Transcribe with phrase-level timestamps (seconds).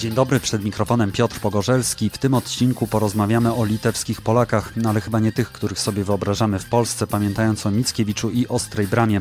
[0.00, 2.10] Dzień dobry, przed mikrofonem Piotr Pogorzelski.
[2.10, 6.58] W tym odcinku porozmawiamy o litewskich Polakach, no ale chyba nie tych, których sobie wyobrażamy
[6.58, 9.20] w Polsce, pamiętając o Mickiewiczu i Ostrej Bramie.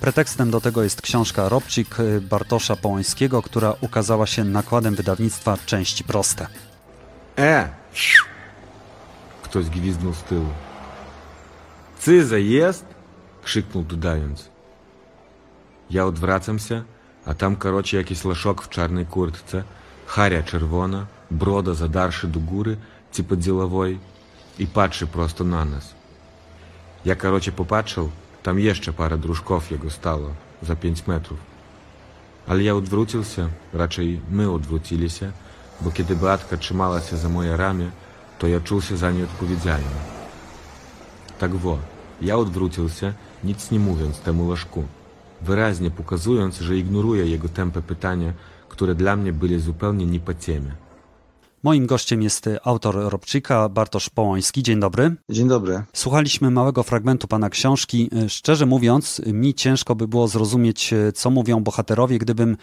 [0.00, 6.46] Pretekstem do tego jest książka Robcik Bartosza Połańskiego, która ukazała się nakładem wydawnictwa Części Proste.
[7.38, 7.68] E!
[9.42, 10.48] Ktoś gwizdnął z tyłu.
[11.98, 12.84] Cyza jest?
[13.42, 14.48] Krzyknął dodając.
[15.90, 16.82] Ja odwracam się,
[17.26, 19.64] a tam karocie jakiś laszok w czarnej kurtce,
[20.05, 22.77] харя czerwona, broda zadarszy do góry,
[23.11, 23.99] типа деловой,
[24.59, 25.93] i patrzy prosto na nas.
[27.05, 28.09] Ja karocie popatrzył,
[28.43, 30.29] tam jeszcze parę dróżków jego stało,
[30.61, 31.39] za pięć metrów.
[32.47, 35.31] Ale ja odwrócił się, raczej my odwrócili się,
[35.81, 37.91] bo kiedy Beatka trzymała się za moje ramię,
[38.39, 39.99] to ja czuł się za nie odpowiedzialny.
[41.39, 41.77] Tak wo,
[42.21, 43.13] ja odwrócił się,
[43.43, 44.83] nic nie mówiąc temu laszku,
[45.41, 48.33] wyraźnie pokazując, że ignoruję jego tępe pytania,
[48.74, 50.72] które dla mnie były zupełnie nie po temie.
[51.62, 54.62] Moim gościem jest autor Robczyka, Bartosz Połański.
[54.62, 55.14] Dzień dobry.
[55.30, 55.82] Dzień dobry.
[55.92, 58.10] Słuchaliśmy małego fragmentu pana książki.
[58.28, 62.56] Szczerze mówiąc, mi ciężko by było zrozumieć, co mówią bohaterowie, gdybym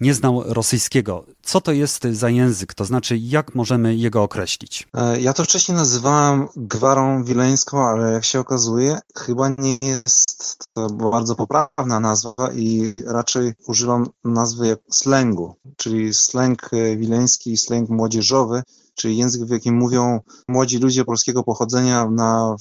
[0.00, 1.24] nie znał rosyjskiego.
[1.42, 2.74] Co to jest za język?
[2.74, 4.88] To znaczy, jak możemy jego określić?
[5.20, 11.34] Ja to wcześniej nazywałem gwarą wileńską, ale jak się okazuje, chyba nie jest to bardzo
[11.34, 17.56] poprawna nazwa i raczej używam nazwy slęgu, czyli slang wileński i
[17.88, 18.62] młodzieżowy,
[18.94, 22.56] czyli język, w jakim mówią młodzi ludzie polskiego pochodzenia na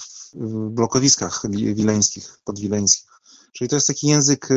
[0.70, 3.10] blokowiskach wileńskich, podwileńskich.
[3.54, 4.50] Czyli to jest taki język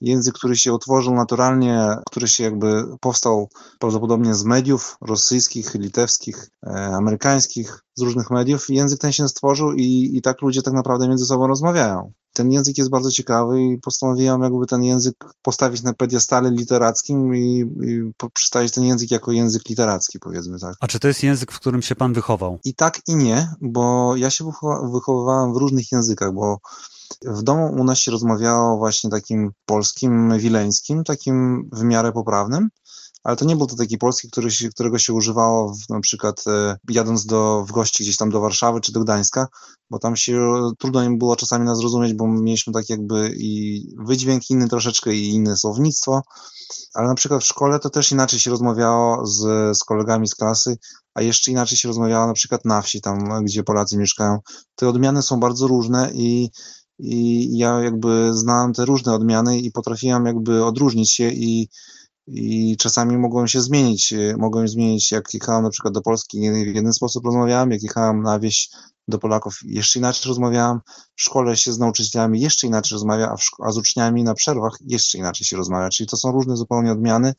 [0.00, 6.70] język, który się utworzył naturalnie, który się jakby powstał prawdopodobnie z mediów rosyjskich, litewskich, e,
[6.70, 8.70] amerykańskich, z różnych mediów.
[8.70, 12.12] Język ten się stworzył i, i tak ludzie tak naprawdę między sobą rozmawiają.
[12.32, 17.58] Ten język jest bardzo ciekawy i postanowiłem jakby ten język postawić na pediestale literackim i,
[17.60, 20.74] i przedstawić ten język jako język literacki, powiedzmy tak.
[20.80, 22.58] A czy to jest język, w którym się pan wychował?
[22.64, 24.44] I tak i nie, bo ja się
[24.92, 26.58] wychowywałem w różnych językach, bo
[27.26, 32.68] w domu u nas się rozmawiało właśnie takim polskim, wileńskim, takim w miarę poprawnym,
[33.24, 36.44] ale to nie był to taki polski, który się, którego się używało w, na przykład
[36.46, 39.46] e, jadąc do, w gości gdzieś tam do Warszawy czy do Gdańska,
[39.90, 44.50] bo tam się trudno im było czasami nas zrozumieć, bo mieliśmy tak jakby i wydźwięk
[44.50, 46.22] inny troszeczkę i inne słownictwo,
[46.94, 49.42] ale na przykład w szkole to też inaczej się rozmawiało z,
[49.78, 50.76] z kolegami z klasy,
[51.14, 54.38] a jeszcze inaczej się rozmawiało na przykład na wsi, tam gdzie Polacy mieszkają.
[54.74, 56.50] Te odmiany są bardzo różne i
[56.98, 61.68] i ja jakby znałem te różne odmiany i potrafiłem jakby odróżnić się i,
[62.26, 64.14] i czasami mogłem się zmienić.
[64.38, 68.38] Mogłem zmienić, jak jechałem na przykład do Polski, w jeden sposób rozmawiałem, jak jechałem na
[68.38, 68.70] wieś
[69.08, 70.80] do Polaków, jeszcze inaczej rozmawiałem.
[71.16, 75.18] W szkole się z nauczycielami jeszcze inaczej rozmawia, a, a z uczniami na przerwach jeszcze
[75.18, 75.88] inaczej się rozmawia.
[75.88, 77.34] Czyli to są różne zupełnie odmiany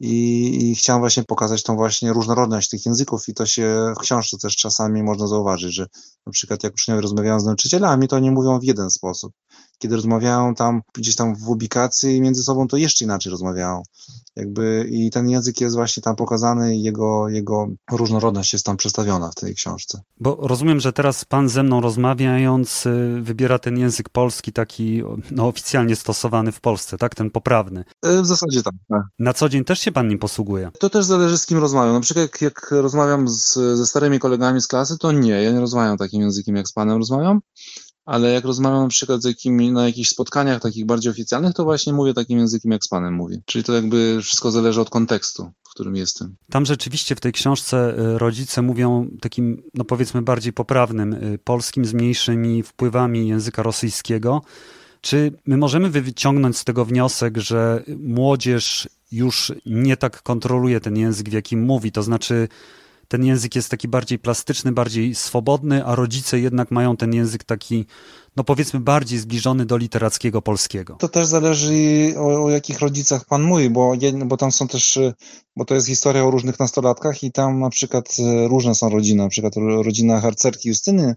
[0.00, 4.38] i, i chciałem właśnie pokazać tą właśnie różnorodność tych języków i to się w książce
[4.38, 5.86] też czasami można zauważyć, że
[6.26, 9.32] na przykład jak uczniowie rozmawiają z nauczycielami, to nie mówią w jeden sposób.
[9.80, 13.82] Kiedy rozmawiają tam gdzieś tam w ubikacji między sobą, to jeszcze inaczej rozmawiają.
[14.36, 19.30] Jakby i ten język jest właśnie tam pokazany i jego, jego różnorodność jest tam przedstawiona
[19.30, 20.00] w tej książce.
[20.20, 25.48] Bo rozumiem, że teraz pan ze mną rozmawiając y, wybiera ten język polski taki no,
[25.48, 27.14] oficjalnie stosowany w Polsce, tak?
[27.14, 27.84] Ten poprawny.
[28.02, 28.74] E, w zasadzie tak.
[28.88, 29.02] tak.
[29.18, 30.70] Na co dzień też się pan nim posługuje?
[30.78, 31.94] To też zależy z kim rozmawiam.
[31.94, 35.60] Na przykład jak, jak rozmawiam z, ze starymi kolegami z klasy, to nie, ja nie
[35.60, 37.40] rozmawiam takim językiem jak z panem rozmawiam
[38.06, 41.92] ale jak rozmawiam na przykład z jakimi, na jakichś spotkaniach takich bardziej oficjalnych, to właśnie
[41.92, 43.42] mówię takim językiem, jak z panem mówię.
[43.46, 46.36] Czyli to jakby wszystko zależy od kontekstu, w którym jestem.
[46.50, 51.84] Tam rzeczywiście w tej książce y, rodzice mówią takim, no powiedzmy, bardziej poprawnym y, polskim
[51.84, 54.42] z mniejszymi wpływami języka rosyjskiego.
[55.00, 61.28] Czy my możemy wyciągnąć z tego wniosek, że młodzież już nie tak kontroluje ten język,
[61.28, 61.92] w jakim mówi?
[61.92, 62.48] To znaczy,
[63.10, 67.86] ten język jest taki bardziej plastyczny, bardziej swobodny, a rodzice jednak mają ten język taki,
[68.36, 70.96] no powiedzmy, bardziej zbliżony do literackiego polskiego.
[70.98, 71.74] To też zależy
[72.16, 73.92] o, o jakich rodzicach pan mówi, bo,
[74.24, 74.98] bo tam są też,
[75.56, 78.16] bo to jest historia o różnych nastolatkach i tam na przykład
[78.46, 81.14] różne są rodziny, na przykład rodzina harcerki Justyny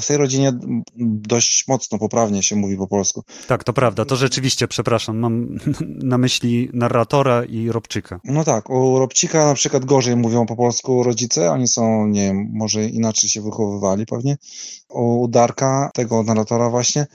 [0.00, 0.52] w tej rodzinie
[0.96, 3.22] dość mocno, poprawnie się mówi po polsku.
[3.48, 5.58] Tak, to prawda, to rzeczywiście, przepraszam, mam
[6.12, 8.20] na myśli narratora i Robczyka.
[8.24, 12.50] No tak, u Robczyka na przykład gorzej mówią po polsku rodzice, oni są, nie wiem,
[12.52, 14.36] może inaczej się wychowywali pewnie.
[14.88, 17.06] U Darka, tego narratora właśnie,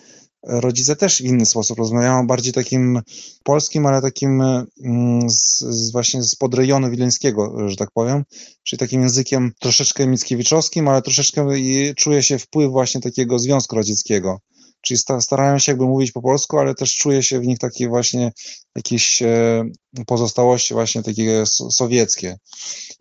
[0.44, 3.02] rodzice też w inny sposób rozmawiają, bardziej takim
[3.44, 8.24] polskim, ale takim mm, z, z właśnie z podrejonu wileńskiego, że tak powiem,
[8.64, 11.48] czyli takim językiem troszeczkę mickiewiczowskim, ale troszeczkę
[11.98, 14.40] czuje się wpływ właśnie takiego Związku Radzieckiego.
[14.82, 18.32] czyli starają się jakby mówić po polsku, ale też czuje się w nich takie właśnie
[18.76, 19.64] jakieś e,
[20.08, 22.38] pozostałości właśnie takie sowieckie.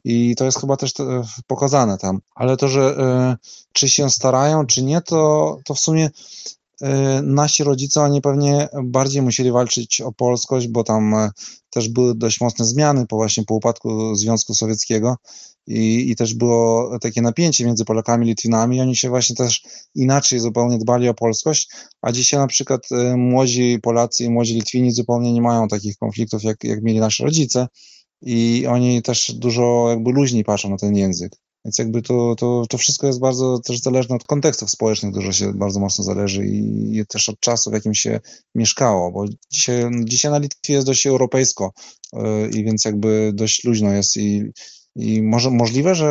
[0.05, 0.93] I to jest chyba też
[1.47, 2.21] pokazane tam.
[2.35, 3.37] Ale to, że e,
[3.73, 6.11] czy się starają, czy nie, to, to w sumie e,
[7.23, 11.15] nasi rodzice, oni pewnie bardziej musieli walczyć o polskość, bo tam
[11.71, 15.17] też były dość mocne zmiany po właśnie po upadku Związku Sowieckiego
[15.67, 18.81] i, i też było takie napięcie między Polakami i Litwinami.
[18.81, 19.63] Oni się właśnie też
[19.95, 21.71] inaczej zupełnie dbali o polskość,
[22.03, 26.43] a dzisiaj na przykład e, młodzi Polacy i młodzi Litwini zupełnie nie mają takich konfliktów,
[26.43, 27.67] jak, jak mieli nasi rodzice
[28.23, 31.37] i oni też dużo jakby luźniej patrzą na ten język.
[31.69, 35.53] Więc jakby to, to, to wszystko jest bardzo też zależne od kontekstów społecznych, dużo się
[35.55, 38.21] bardzo mocno zależy i też od czasu, w jakim się
[38.55, 41.73] mieszkało, bo dzisiaj, dzisiaj na Litwie jest dość europejsko
[42.13, 42.21] yy,
[42.55, 44.45] i więc jakby dość luźno jest i
[44.97, 46.07] i może możliwe, że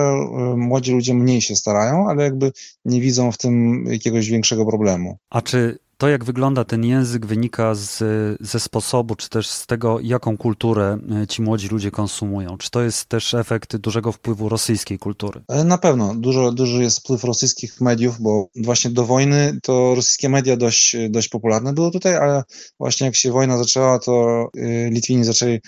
[0.53, 2.51] y, młodzi ludzie mniej się starają, ale jakby
[2.85, 5.17] nie widzą w tym jakiegoś większego problemu.
[5.29, 8.03] A czy to, jak wygląda ten język, wynika z,
[8.39, 12.57] ze sposobu, czy też z tego, jaką kulturę e, ci młodzi ludzie konsumują.
[12.57, 15.41] Czy to jest też efekt dużego wpływu rosyjskiej kultury?
[15.47, 16.15] E, na pewno.
[16.15, 21.29] Dużo, duży jest wpływ rosyjskich mediów, bo właśnie do wojny to rosyjskie media dość, dość
[21.29, 22.43] popularne były tutaj, ale
[22.79, 25.59] właśnie jak się wojna zaczęła, to e, Litwini zaczęli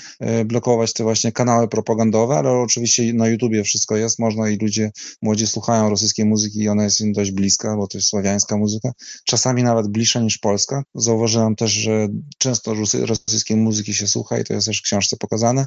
[0.45, 4.91] blokować te właśnie kanały propagandowe, ale oczywiście na YouTubie wszystko jest, można i ludzie
[5.21, 8.91] młodzi słuchają rosyjskiej muzyki i ona jest im dość bliska, bo to jest słowiańska muzyka.
[9.25, 10.83] Czasami nawet bliższa niż Polska.
[10.95, 12.07] Zauważyłem też, że
[12.37, 15.65] często rosyjskiej muzyki się słucha i to jest też w książce pokazane.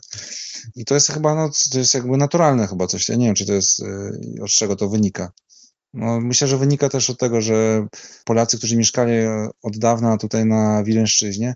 [0.76, 3.08] I to jest chyba, no, to jest jakby naturalne chyba coś.
[3.08, 5.32] Ja nie wiem, czy to jest, y, od czego to wynika.
[5.94, 7.86] No, myślę, że wynika też od tego, że
[8.24, 9.12] Polacy, którzy mieszkali
[9.62, 11.54] od dawna tutaj na Wileńszczyźnie,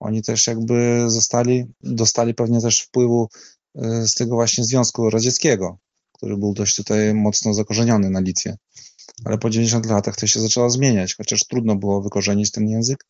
[0.00, 3.28] oni też jakby zostali, dostali pewnie też wpływu
[3.76, 5.78] y, z tego właśnie Związku Radzieckiego,
[6.12, 8.56] który był dość tutaj mocno zakorzeniony na Litwie
[9.24, 13.04] ale po 90 latach to się zaczęło zmieniać, chociaż trudno było wykorzenić ten język,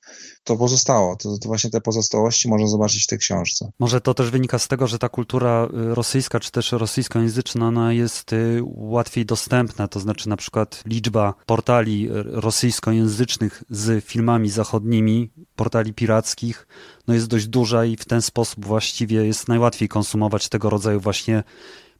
[0.44, 1.16] to pozostało.
[1.16, 3.70] To, to, właśnie te pozostałości można zobaczyć w tej książce.
[3.78, 7.93] Może to też wynika z tego, że ta kultura y, rosyjska, czy też rosyjskojęzyczna, ona
[7.93, 15.31] jest y, łatwiej dostępna, to znaczy na przykład liczba portali y, rosyjskojęzycznych z filmami zachodnimi,
[15.56, 16.66] portali pirackich,
[17.08, 21.42] no jest dość duża i w ten sposób właściwie jest najłatwiej konsumować tego rodzaju właśnie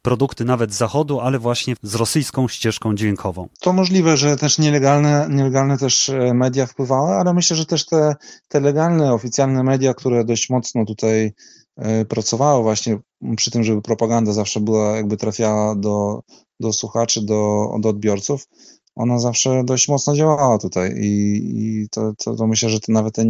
[0.07, 3.47] produkty nawet z zachodu, ale właśnie z rosyjską ścieżką dźwiękową.
[3.59, 8.15] To możliwe, że też nielegalne, nielegalne też e, media wpływały, ale myślę, że też te,
[8.47, 11.33] te legalne, oficjalne media, które dość mocno tutaj
[11.77, 12.99] e, pracowały właśnie
[13.35, 16.21] przy tym, żeby propaganda zawsze była, jakby trafiała do,
[16.59, 18.47] do słuchaczy, do, do odbiorców,
[18.97, 23.15] ona zawsze dość mocno działała tutaj i, i to, to, to, myślę, że to nawet
[23.15, 23.25] te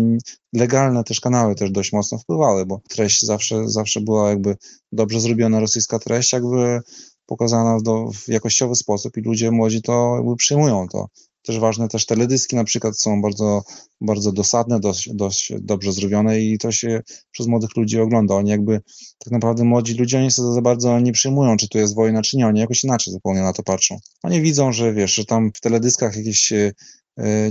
[0.53, 4.55] legalne też kanały też dość mocno wpływały, bo treść zawsze, zawsze była jakby
[4.91, 6.81] dobrze zrobiona rosyjska treść, jakby
[7.25, 11.07] pokazana w, w jakościowy sposób i ludzie młodzi to jakby przyjmują to
[11.47, 13.63] też ważne, też teledyski na przykład są bardzo,
[14.01, 17.01] bardzo dosadne, dość, dość dobrze zrobione i to się
[17.31, 18.35] przez młodych ludzi ogląda.
[18.35, 18.81] Oni jakby,
[19.19, 22.37] tak naprawdę młodzi ludzie, oni sobie za bardzo nie przyjmują, czy tu jest wojna, czy
[22.37, 22.47] nie.
[22.47, 23.99] Oni jakoś inaczej zupełnie na to patrzą.
[24.23, 26.73] Oni widzą, że wiesz, że tam w teledyskach jakieś e,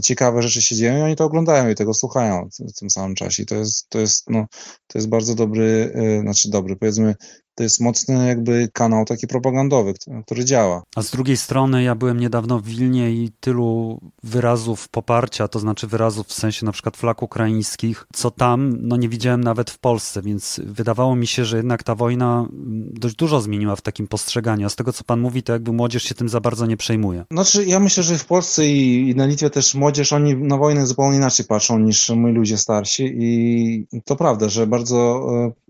[0.02, 3.42] ciekawe rzeczy się dzieją i oni to oglądają i tego słuchają w, tym samym czasie.
[3.42, 4.46] I to jest, to jest, no,
[4.86, 7.14] to jest bardzo dobry, e, znaczy dobry, powiedzmy,
[7.56, 9.94] to jest mocny jakby kanał taki propagandowy,
[10.26, 10.82] który działa.
[10.96, 15.86] A z drugiej strony ja byłem niedawno w Wilnie i tylu wyrazów poparcia, to znaczy
[15.86, 20.22] wyrazów w sensie na przykład flag ukraińskich, co tam no nie widziałem nawet w Polsce,
[20.22, 24.66] więc wydawało mi się, że jednak ta wojna mm, dość dużo zmieniła w takim postrzeganiu.
[24.66, 27.24] A z tego co pan mówi, to jakby młodzież się tym za bardzo nie przejmuje.
[27.30, 30.86] Znaczy ja myślę, że w Polsce i, i na Litwie też młodzież, oni na wojnę
[30.86, 35.65] zupełnie inaczej patrzą niż my ludzie starsi i to prawda, że bardzo e,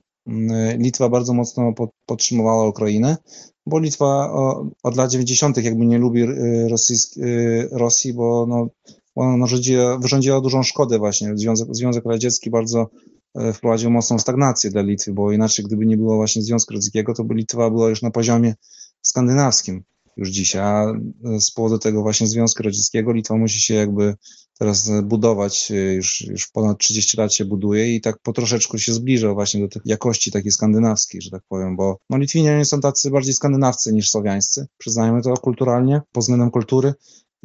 [0.79, 1.73] Litwa bardzo mocno
[2.07, 3.17] podtrzymywała Ukrainę,
[3.67, 4.33] bo Litwa
[4.83, 5.57] od lat 90.
[5.57, 6.69] jakby nie lubi y,
[7.17, 8.69] y, Rosji, bo no,
[9.15, 9.47] ona
[9.99, 11.37] wyrządziła dużą szkodę właśnie.
[11.39, 12.91] Związek, Związek Radziecki bardzo
[13.35, 17.25] e, wprowadził mocną stagnację dla Litwy, bo inaczej gdyby nie było właśnie Związku Radzieckiego, to
[17.25, 18.55] by Litwa była już na poziomie
[19.03, 19.85] skandynawskim
[20.17, 20.93] już dzisiaj, a
[21.25, 24.15] e, z powodu tego właśnie Związku Radzieckiego Litwa musi się jakby
[24.59, 28.93] teraz budować, e, już, już ponad 30 lat się buduje i tak po troszeczku się
[28.93, 33.11] zbliża właśnie do tych jakości takiej skandynawskiej, że tak powiem, bo no, Litwinianie są tacy
[33.11, 36.95] bardziej skandynawcy niż słowiańscy, przyznajmy to kulturalnie, pod względem kultury,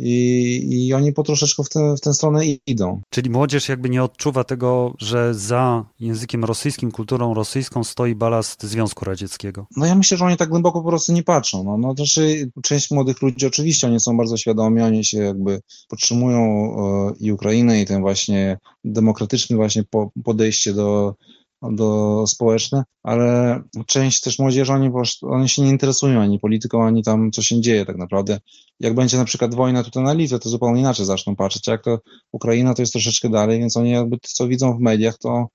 [0.01, 3.01] i, i oni po troszeczkę w, te, w tę stronę idą.
[3.09, 9.05] Czyli młodzież jakby nie odczuwa tego, że za językiem rosyjskim, kulturą rosyjską stoi balast Związku
[9.05, 9.67] Radzieckiego.
[9.77, 11.63] No ja myślę, że oni tak głęboko po prostu nie patrzą.
[11.63, 16.39] No, no znaczy, część młodych ludzi oczywiście, oni są bardzo świadomi, oni się jakby podtrzymują
[16.39, 21.15] e, i Ukrainę i ten właśnie demokratyczny właśnie po, podejście do
[21.61, 24.91] do społeczne, ale część też młodzieży, oni,
[25.21, 28.39] oni się nie interesują ani polityką, ani tam, co się dzieje tak naprawdę.
[28.79, 31.67] Jak będzie na przykład wojna tutaj na Litwie, to zupełnie inaczej zaczną patrzeć.
[31.67, 31.99] Jak to
[32.31, 35.47] Ukraina, to jest troszeczkę dalej, więc oni jakby to, co widzą w mediach, to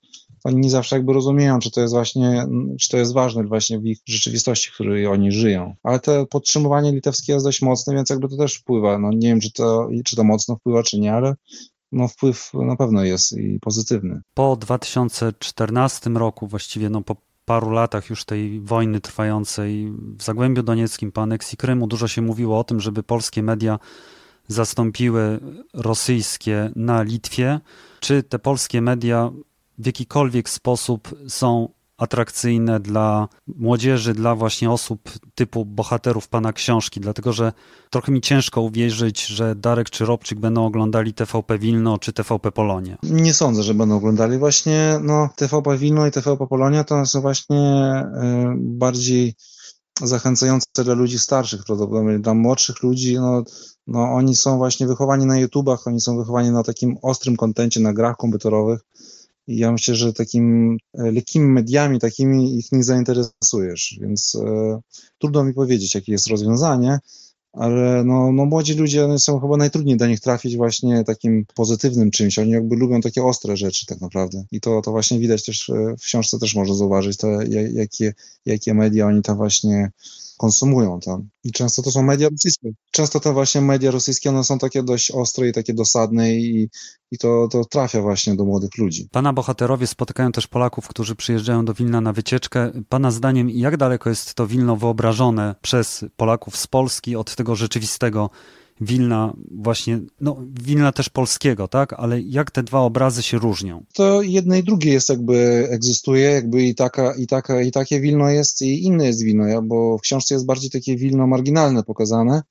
[0.43, 2.45] oni nie zawsze jakby rozumieją, czy to jest właśnie,
[2.79, 5.75] czy to jest ważne właśnie w ich rzeczywistości, w której oni żyją.
[5.83, 8.99] Ale to podtrzymywanie litewskie jest dość mocne, więc jakby to też wpływa.
[8.99, 11.35] No nie wiem, czy to, czy to mocno wpływa, czy nie, ale
[11.91, 14.21] no wpływ na pewno jest i pozytywny.
[14.33, 17.15] Po 2014 roku, właściwie no po
[17.45, 22.59] paru latach już tej wojny trwającej w Zagłębiu Donieckim, po aneksji Krymu, dużo się mówiło
[22.59, 23.79] o tym, żeby polskie media
[24.47, 25.39] zastąpiły
[25.73, 27.59] rosyjskie na Litwie.
[27.99, 29.31] Czy te polskie media
[29.77, 37.33] w jakikolwiek sposób są atrakcyjne dla młodzieży, dla właśnie osób typu bohaterów pana książki, dlatego
[37.33, 37.53] że
[37.89, 42.97] trochę mi ciężko uwierzyć, że Darek czy Robczyk będą oglądali TVP Wilno czy TVP Polonie.
[43.03, 44.37] Nie sądzę, że będą oglądali.
[44.37, 49.35] Właśnie no, TVP Wilno i TVP Polonia to są właśnie y, bardziej
[50.01, 53.43] zachęcające dla ludzi starszych, prawdopodobnie dla młodszych ludzi, no,
[53.87, 57.93] no oni są właśnie wychowani na YouTubach, oni są wychowani na takim ostrym kontencie, na
[57.93, 58.79] grach komputerowych,
[59.47, 64.79] i ja myślę, że takim e, lekkimi mediami takimi ich nie zainteresujesz, więc e,
[65.17, 66.99] trudno mi powiedzieć, jakie jest rozwiązanie,
[67.53, 72.39] ale no, no młodzi ludzie są chyba najtrudniej do nich trafić właśnie takim pozytywnym czymś.
[72.39, 74.45] Oni jakby lubią takie ostre rzeczy tak naprawdę.
[74.51, 77.27] I to, to właśnie widać też e, w książce też można zauważyć, to,
[77.73, 78.13] jakie,
[78.45, 79.91] jakie media oni tam właśnie
[80.37, 81.29] konsumują tam.
[81.43, 82.69] I często to są media rosyjskie.
[82.91, 86.69] Często te właśnie media rosyjskie, one są takie dość ostre i takie dosadne i,
[87.11, 89.07] i to, to trafia właśnie do młodych ludzi.
[89.11, 92.71] Pana bohaterowie spotykają też Polaków, którzy przyjeżdżają do Wilna na wycieczkę.
[92.89, 98.29] Pana zdaniem, jak daleko jest to Wilno wyobrażone przez Polaków z Polski od tego rzeczywistego
[98.81, 101.93] Wilna właśnie, no Wilna też polskiego, tak?
[101.93, 103.85] Ale jak te dwa obrazy się różnią?
[103.93, 108.29] To jedne i drugie jest jakby, egzystuje, jakby i taka, i taka, i takie Wilno
[108.29, 112.41] jest i inne jest Wilno, bo w książce jest bardziej takie Wilno marginalne pokazane,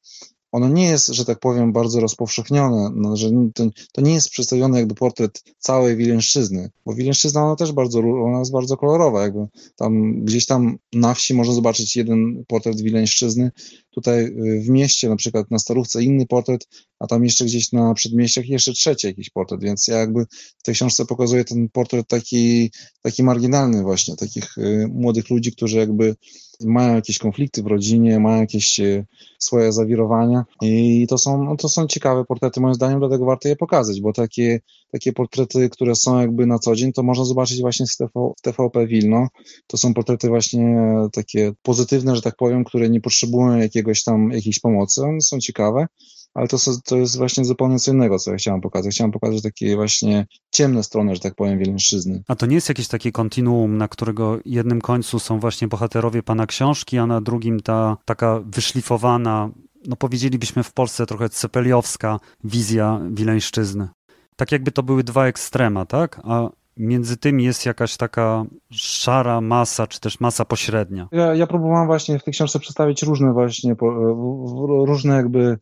[0.53, 4.79] ono nie jest, że tak powiem, bardzo rozpowszechnione, no, że to, to, nie jest przedstawiony
[4.79, 10.25] jakby portret całej Wileńszczyzny, bo Wileńszczyzna ona też bardzo, ona jest bardzo kolorowa, jakby tam
[10.25, 13.51] gdzieś tam na wsi można zobaczyć jeden portret Wileńszczyzny,
[13.91, 17.95] tutaj y, w mieście, na przykład na Starówce inny portret, a tam jeszcze gdzieś na
[17.95, 20.27] przedmieściach jeszcze trzeci jakiś portret, więc ja jakby
[20.59, 22.71] w tej książce pokazuję ten portret taki,
[23.03, 26.17] taki marginalny właśnie, takich y, młodych ludzi, którzy jakby
[26.65, 29.05] mają jakieś konflikty w rodzinie, mają jakieś e,
[29.39, 32.61] swoje zawirowania i to są, no to są ciekawe portrety.
[32.61, 34.61] Moim zdaniem, dlatego warto je pokazać, bo takie,
[34.93, 38.43] takie portrety, które są jakby na co dzień, to można zobaczyć właśnie w, TV, w
[38.43, 39.29] TVP Wilno.
[39.67, 40.77] To są portrety właśnie
[41.13, 45.87] takie pozytywne, że tak powiem, które nie potrzebują jakiegoś tam, jakiejś pomocy, one są ciekawe,
[46.37, 48.95] ale to, to jest właśnie zupełnie co innego, co ja chciałem pokazać.
[48.95, 52.23] Chciałem pokazać takie właśnie ciemne strony, że tak powiem, Wileńszczyzny.
[52.29, 56.47] A to nie jest jakieś takie kontinuum, na którego jednym końcu są właśnie bohaterowie pana
[56.47, 59.51] książki, a na drugim ta taka wyszlifowana,
[59.87, 63.89] no powiedzielibyśmy w Polsce trochę cepeliowska wizja Wileńszczyzny.
[64.37, 66.21] Tak jakby to były dwa ekstrema, tak?
[66.25, 71.09] A między tymi jest jakaś taka szara masa, czy też masa pośrednia.
[71.13, 73.77] Ja, ja próbowałem właśnie w tej książce przedstawić różne właśnie,
[74.87, 75.59] różne jakby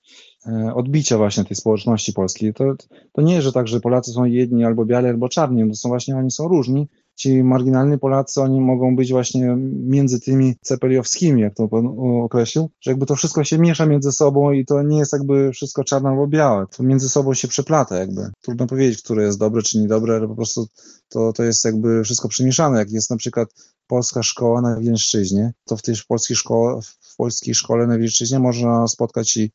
[0.74, 2.54] odbicia właśnie tej społeczności polskiej.
[2.54, 2.64] To,
[3.12, 5.88] to nie jest, że tak, że Polacy są jedni albo biali, albo czarni, to są
[5.88, 11.54] właśnie, oni są różni ci marginalni Polacy, oni mogą być właśnie między tymi cepeliowskimi, jak
[11.54, 11.86] to pan
[12.22, 15.84] określił, że jakby to wszystko się miesza między sobą i to nie jest jakby wszystko
[15.84, 16.66] czarne albo białe.
[16.76, 18.30] To między sobą się przeplata jakby.
[18.42, 20.66] Trudno powiedzieć, które jest dobre czy niedobre, ale po prostu
[21.08, 22.78] to, to jest jakby wszystko przemieszane.
[22.78, 23.48] Jak jest na przykład
[23.86, 28.88] polska szkoła na Wileńszczyźnie, to w tej polskiej szkole, w polskiej szkole na Wileńszczyźnie można
[28.88, 29.50] spotkać i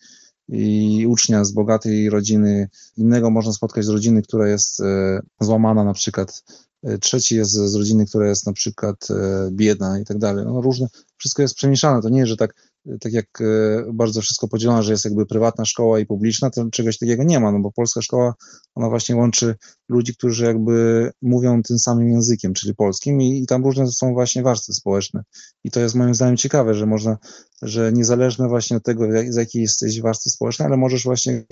[0.51, 5.94] i ucznia z bogatej rodziny, innego można spotkać z rodziny, która jest e, złamana na
[5.94, 6.44] przykład
[6.84, 10.46] E, trzeci jest z rodziny, która jest na przykład e, biedna i tak dalej.
[10.46, 10.88] No różne,
[11.18, 12.01] wszystko jest przemieszane.
[12.01, 12.69] To nie jest, że tak,
[13.01, 13.45] tak jak e,
[13.93, 17.51] bardzo wszystko podzielone, że jest jakby prywatna szkoła i publiczna, to czegoś takiego nie ma,
[17.51, 18.33] no bo polska szkoła,
[18.75, 19.55] ona właśnie łączy
[19.89, 24.43] ludzi, którzy jakby mówią tym samym językiem, czyli polskim i, i tam różne są właśnie
[24.43, 25.24] warstwy społeczne.
[25.63, 27.17] I to jest moim zdaniem ciekawe, że można,
[27.62, 31.43] że niezależne właśnie od tego, z jakiej jesteś warstwy społecznej, ale możesz właśnie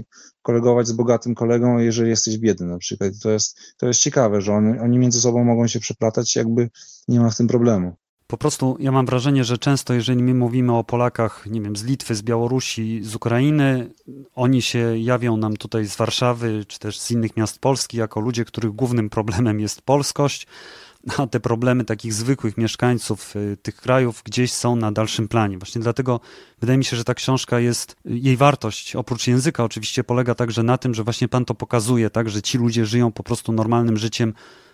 [0.41, 3.11] kolegować z bogatym kolegą, jeżeli jesteś biedny na przykład.
[3.23, 6.69] To jest, to jest ciekawe, że oni, oni między sobą mogą się przeplatać, jakby
[7.07, 7.95] nie ma w tym problemu.
[8.27, 11.83] Po prostu ja mam wrażenie, że często, jeżeli my mówimy o Polakach, nie wiem, z
[11.83, 13.89] Litwy, z Białorusi, z Ukrainy,
[14.35, 18.45] oni się jawią nam tutaj z Warszawy, czy też z innych miast Polski, jako ludzie,
[18.45, 20.47] których głównym problemem jest polskość,
[21.17, 25.57] a te problemy takich zwykłych mieszkańców y, tych krajów gdzieś są na dalszym planie.
[25.57, 26.19] Właśnie dlatego
[26.59, 30.77] wydaje mi się, że ta książka jest, jej wartość oprócz języka oczywiście polega także na
[30.77, 34.33] tym, że właśnie pan to pokazuje, tak, że ci ludzie żyją po prostu normalnym życiem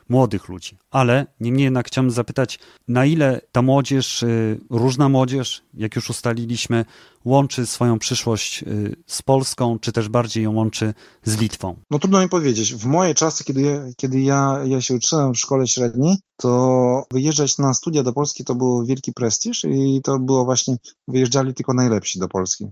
[0.10, 0.78] młodych ludzi.
[0.92, 6.86] Ale niemniej jednak chciałbym zapytać, na ile ta młodzież, y, różna młodzież, jak już ustaliliśmy,
[7.26, 10.94] łączy swoją przyszłość y, z Polską, czy też bardziej ją łączy
[11.24, 11.76] z Litwą?
[11.92, 12.76] No trudno mi powiedzieć.
[12.76, 17.58] W moje czasy, kiedy, ja, kiedy ja, ja się uczyłem w szkole średniej, to wyjeżdżać
[17.58, 22.20] na studia do Polski to był wielki prestiż i to było właśnie, wyjeżdżali tylko najlepsi
[22.20, 22.68] do Polski.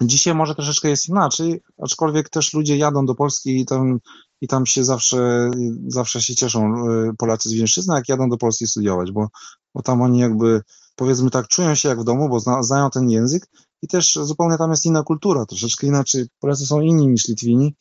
[0.00, 4.00] Dzisiaj może troszeczkę jest inaczej, aczkolwiek też ludzie jadą do Polski i tam,
[4.40, 5.50] i tam się zawsze,
[5.86, 9.28] zawsze się cieszą y, Polacy z Wielczyzny, jak jadą do Polski studiować, bo,
[9.74, 10.62] bo tam oni jakby,
[10.96, 13.46] powiedzmy tak, czują się jak w domu, bo zna, znają ten język
[13.82, 16.26] i też zupełnie tam jest inna kultura, troszeczkę inaczej.
[16.40, 17.74] Polacy są inni niż Litwini,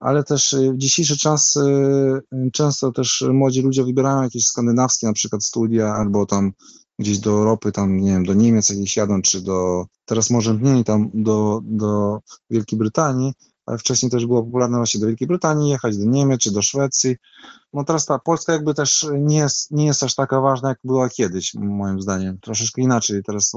[0.00, 5.44] ale też w dzisiejszy czas y, często też młodzi ludzie wybierają jakieś skandynawskie na przykład
[5.44, 6.52] studia albo tam
[6.98, 10.84] gdzieś do Europy, tam nie wiem, do Niemiec jakieś jadą, czy do, teraz może mniej
[10.84, 13.32] tam do, do Wielkiej Brytanii,
[13.78, 17.16] wcześniej też było popularne właśnie do Wielkiej Brytanii jechać, do Niemiec czy do Szwecji.
[17.72, 21.08] No teraz ta Polska jakby też nie jest, nie jest aż taka ważna, jak była
[21.08, 22.38] kiedyś, moim zdaniem.
[22.42, 23.52] Troszeczkę inaczej teraz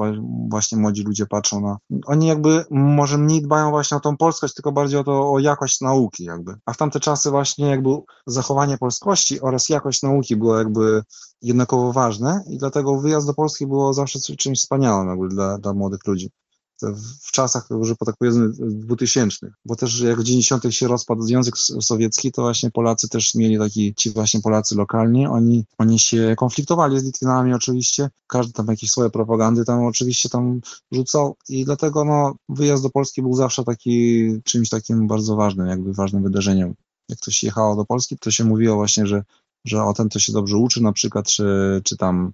[0.50, 1.78] właśnie młodzi ludzie patrzą na...
[2.06, 5.82] Oni jakby może mniej dbają właśnie o tą polskość, tylko bardziej o to, o jakość
[5.82, 6.56] nauki jakby.
[6.66, 7.90] A w tamte czasy właśnie jakby
[8.28, 11.04] zachowanie polskości oraz jakość nauki było jakby
[11.42, 16.08] jednakowo ważne i dlatego wyjazd do Polski było zawsze czymś wspaniałym jakby dla, dla młodych
[16.08, 16.30] ludzi
[17.22, 20.64] w czasach, że tak powiedzmy, dwutysięcznych, bo też jak w 90.
[20.74, 25.66] się rozpadł Związek Sowiecki, to właśnie Polacy też mieli taki, ci właśnie Polacy lokalni, oni,
[25.78, 30.62] oni się konfliktowali z Litwinami oczywiście, każdy tam jakieś swoje propagandy tam oczywiście tam
[30.92, 35.94] rzucał i dlatego no, wyjazd do Polski był zawsze taki czymś takim bardzo ważnym, jakby
[35.94, 36.74] ważnym wydarzeniem.
[37.10, 39.24] Jak ktoś jechało do Polski, to się mówiło właśnie, że,
[39.66, 42.34] że o ten to się dobrze uczy na przykład, czy, czy tam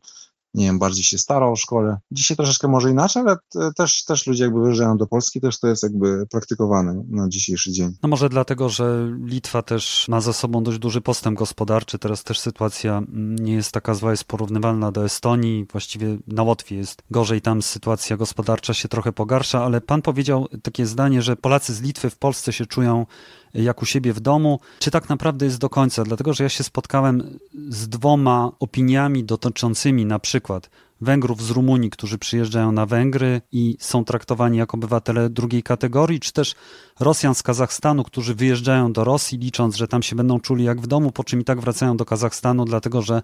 [0.53, 1.97] nie wiem, bardziej się starał o szkole.
[2.11, 3.37] Dzisiaj troszeczkę może inaczej, ale
[3.75, 7.97] też, też ludzie jakby wyjeżdżają do Polski, też to jest jakby praktykowane na dzisiejszy dzień.
[8.03, 12.39] No może dlatego, że Litwa też ma za sobą dość duży postęp gospodarczy, teraz też
[12.39, 13.01] sytuacja
[13.39, 18.17] nie jest taka zła, jest porównywalna do Estonii, właściwie na Łotwie jest gorzej, tam sytuacja
[18.17, 22.53] gospodarcza się trochę pogarsza, ale pan powiedział takie zdanie, że Polacy z Litwy w Polsce
[22.53, 23.05] się czują
[23.53, 26.63] jak u siebie w domu, czy tak naprawdę jest do końca, dlatego że ja się
[26.63, 27.39] spotkałem
[27.69, 30.69] z dwoma opiniami dotyczącymi na przykład
[31.01, 36.33] Węgrów z Rumunii, którzy przyjeżdżają na Węgry i są traktowani jako obywatele drugiej kategorii, czy
[36.33, 36.55] też
[36.99, 40.87] Rosjan z Kazachstanu, którzy wyjeżdżają do Rosji, licząc, że tam się będą czuli jak w
[40.87, 43.21] domu, po czym i tak wracają do Kazachstanu, dlatego że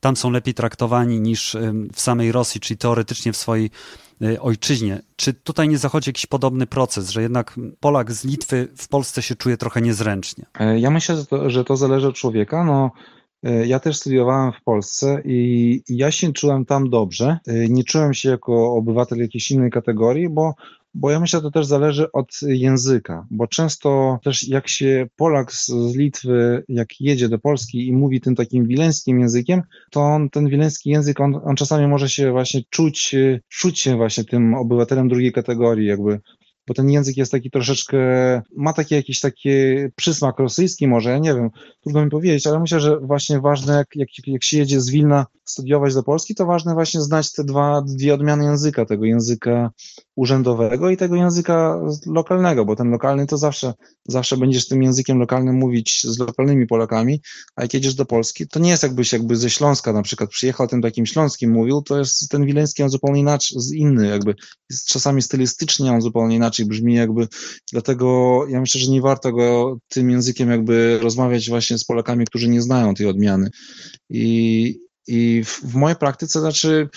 [0.00, 1.56] tam są lepiej traktowani niż
[1.92, 3.70] w samej Rosji, czyli teoretycznie w swojej
[4.40, 5.02] ojczyźnie.
[5.16, 9.34] Czy tutaj nie zachodzi jakiś podobny proces, że jednak Polak z Litwy w Polsce się
[9.34, 10.46] czuje trochę niezręcznie?
[10.60, 12.64] E, ja myślę, że to, że to zależy od człowieka.
[12.64, 12.90] No,
[13.42, 17.38] e, ja też studiowałem w Polsce i ja się czułem tam dobrze.
[17.46, 20.54] E, nie czułem się jako obywatel jakiejś innej kategorii, bo
[20.94, 25.52] bo ja myślę, że to też zależy od języka, bo często też jak się Polak
[25.52, 30.30] z, z Litwy, jak jedzie do Polski i mówi tym takim wileńskim językiem, to on,
[30.30, 33.14] ten wileński język, on, on czasami może się właśnie czuć,
[33.48, 36.20] czuć się właśnie tym obywatelem drugiej kategorii, jakby
[36.66, 37.98] bo ten język jest taki troszeczkę,
[38.56, 39.50] ma taki jakiś taki
[39.96, 41.50] przysmak rosyjski może, ja nie wiem,
[41.82, 45.26] trudno mi powiedzieć, ale myślę, że właśnie ważne, jak, jak, jak się jedzie z Wilna
[45.44, 49.70] studiować do Polski, to ważne właśnie znać te dwa, dwie odmiany języka, tego języka
[50.16, 53.74] urzędowego i tego języka lokalnego, bo ten lokalny to zawsze,
[54.08, 57.20] zawsze będziesz tym językiem lokalnym mówić z lokalnymi Polakami,
[57.56, 60.66] a jak jedziesz do Polski, to nie jest jakbyś jakby ze Śląska na przykład przyjechał,
[60.66, 64.34] tym takim śląskim mówił, to jest ten wileński on zupełnie inaczej, inny jakby,
[64.70, 67.28] jest czasami stylistycznie on zupełnie inaczej brzmi jakby,
[67.72, 72.48] dlatego ja myślę, że nie warto go tym językiem jakby rozmawiać właśnie z Polakami, którzy
[72.48, 73.50] nie znają tej odmiany.
[74.10, 76.88] I, i w, w mojej praktyce, znaczy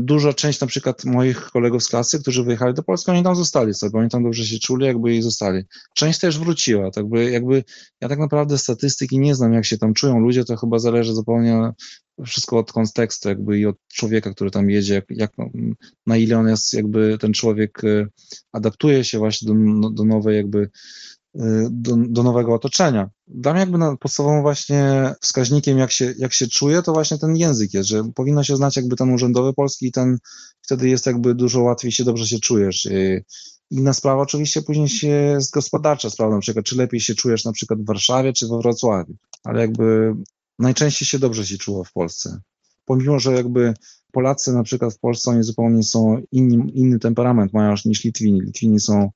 [0.00, 3.74] duża część na przykład moich kolegów z klasy, którzy wyjechali do Polski, oni tam zostali
[3.74, 5.62] sobie, oni tam dobrze się czuli, jakby i zostali.
[5.94, 7.64] Część też wróciła, tak by, jakby
[8.00, 11.72] ja tak naprawdę statystyki nie znam, jak się tam czują ludzie, to chyba zależy zupełnie
[12.26, 15.32] wszystko od kontekstu jakby i od człowieka, który tam jedzie, jak, jak
[16.06, 18.06] na ile on jest jakby ten człowiek y,
[18.52, 20.70] adaptuje się właśnie do, no, do nowej jakby
[21.70, 23.10] do, do nowego otoczenia.
[23.28, 27.88] Mnie jakby podstawowym właśnie wskaźnikiem, jak się, jak się czuje, to właśnie ten język jest,
[27.88, 30.18] że powinno się znać jakby ten urzędowy polski i ten,
[30.62, 32.88] wtedy jest jakby dużo łatwiej się dobrze się czujesz.
[33.70, 37.52] Inna sprawa oczywiście później się jest gospodarcza sprawa, na przykład czy lepiej się czujesz na
[37.52, 39.14] przykład w Warszawie czy we Wrocławiu,
[39.44, 40.14] ale jakby
[40.58, 42.40] najczęściej się dobrze się czuło w Polsce.
[42.84, 43.74] Pomimo, że jakby
[44.12, 48.40] Polacy na przykład w Polsce oni zupełnie są inni, inny temperament mają niż Litwini.
[48.40, 49.10] Litwini są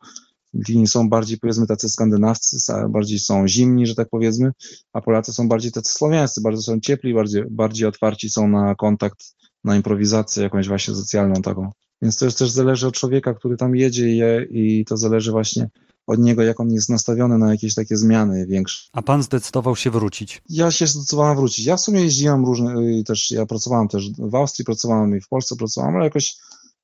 [0.55, 4.53] Litwini są bardziej, powiedzmy, tacy skandynawscy, bardziej są zimni, że tak powiedzmy,
[4.93, 9.25] a Polacy są bardziej tacy słowiańscy, bardzo są ciepli, bardziej, bardziej otwarci są na kontakt,
[9.65, 11.71] na improwizację jakąś właśnie socjalną taką.
[12.03, 15.31] Więc to już też zależy od człowieka, który tam jedzie i, je, i to zależy
[15.31, 15.69] właśnie
[16.07, 18.89] od niego, jak on jest nastawiony na jakieś takie zmiany większe.
[18.93, 20.43] A pan zdecydował się wrócić?
[20.49, 21.67] Ja się zdecydowałem wrócić.
[21.67, 25.29] Ja w sumie jeździłem różne, i też ja pracowałem też w Austrii, pracowałem i w
[25.29, 26.37] Polsce pracowałem, ale jakoś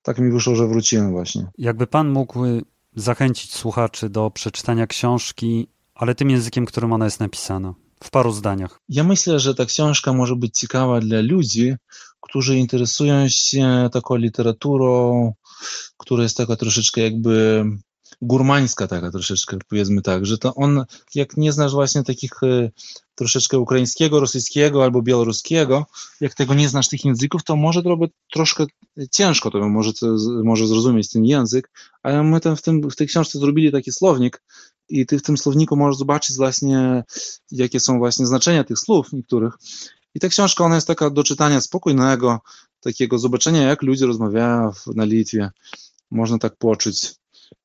[0.03, 1.47] tak mi wyszło, że wróciłem właśnie.
[1.59, 2.63] Jakby pan mógł y,
[2.95, 7.75] zachęcić słuchaczy do przeczytania książki, ale tym językiem, którym ona jest napisana,
[8.05, 8.81] w paru zdaniach.
[8.89, 11.75] Ja myślę, że ta książka może być ciekawa dla ludzi,
[12.21, 15.33] którzy interesują się taką literaturą,
[15.97, 17.65] która jest taka troszeczkę jakby
[18.23, 22.71] gurmańska taka troszeczkę, powiedzmy tak, że to on, jak nie znasz właśnie takich y,
[23.15, 25.87] troszeczkę ukraińskiego, rosyjskiego albo białoruskiego,
[26.21, 27.99] jak tego nie znasz tych języków, to może to
[28.33, 28.67] troszkę
[29.11, 29.93] ciężko to może,
[30.45, 31.71] może zrozumieć ten język,
[32.03, 34.43] ale my tam w, tym, w tej książce zrobili taki słownik
[34.89, 37.05] i ty w tym słowniku możesz zobaczyć właśnie,
[37.51, 39.55] jakie są właśnie znaczenia tych słów niektórych.
[40.15, 42.41] I ta książka, ona jest taka do czytania spokojnego,
[42.81, 45.51] takiego zobaczenia, jak ludzie rozmawiają na Litwie.
[46.11, 47.15] Można tak poczuć.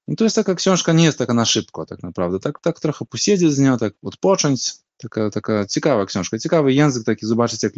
[0.09, 2.39] No to jest taka książka, nie jest taka na szybko tak naprawdę.
[2.39, 4.73] Tak, tak trochę posiedzieć z nią, tak odpocząć.
[5.03, 7.73] Taka, taka ciekawa książka, ciekawy język taki, zobaczyć jak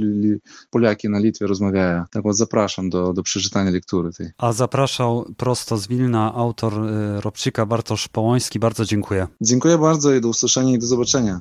[0.70, 2.04] Polaki na Litwie rozmawiają.
[2.10, 4.30] Tak вот zapraszam do, do przeczytania lektury tej.
[4.38, 8.58] A zapraszał prosto z Wilna autor y, Robczyka Bartosz Połoński.
[8.58, 9.26] Bardzo dziękuję.
[9.40, 11.40] Dziękuję bardzo i do usłyszenia i do zobaczenia.